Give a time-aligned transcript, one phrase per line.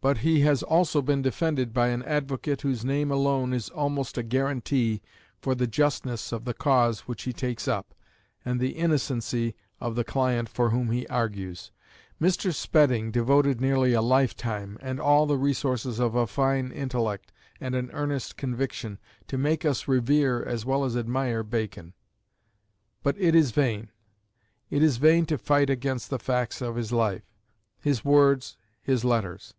[0.00, 4.22] But he has also been defended by an advocate whose name alone is almost a
[4.22, 5.02] guarantee
[5.42, 7.92] for the justness of the cause which he takes up,
[8.44, 11.72] and the innocency of the client for whom he argues.
[12.20, 12.54] Mr.
[12.54, 17.30] Spedding devoted nearly a lifetime, and all the resources of a fine intellect
[17.60, 21.92] and an earnest conviction, to make us revere as well as admire Bacon.
[23.02, 23.90] But it is vain.
[24.70, 27.24] It is vain to fight against the facts of his life:
[27.80, 29.54] his words, his letters.